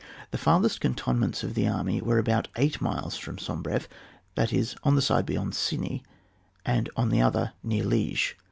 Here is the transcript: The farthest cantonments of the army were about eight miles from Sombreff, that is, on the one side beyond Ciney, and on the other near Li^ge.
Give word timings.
The 0.31 0.39
farthest 0.39 0.81
cantonments 0.81 1.43
of 1.43 1.53
the 1.53 1.67
army 1.67 2.01
were 2.01 2.17
about 2.17 2.47
eight 2.55 2.81
miles 2.81 3.17
from 3.17 3.37
Sombreff, 3.37 3.87
that 4.33 4.51
is, 4.51 4.75
on 4.83 4.95
the 4.95 4.99
one 4.99 5.03
side 5.03 5.27
beyond 5.27 5.53
Ciney, 5.53 6.01
and 6.65 6.89
on 6.97 7.09
the 7.09 7.21
other 7.21 7.53
near 7.61 7.83
Li^ge. 7.83 8.33